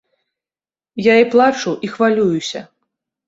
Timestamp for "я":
1.11-1.15